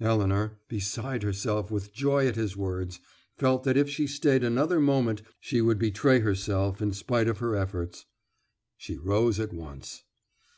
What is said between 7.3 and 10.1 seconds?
her efforts. She rose at once.